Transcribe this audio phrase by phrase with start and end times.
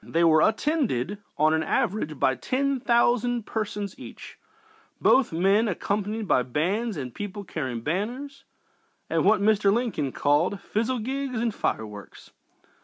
[0.03, 4.39] They were attended, on an average, by ten thousand persons each,
[4.99, 8.43] both men being accompanied by bands and people carrying banners
[9.11, 9.71] and what Mr.
[9.71, 12.31] Lincoln called "fizzlegigs and fireworks."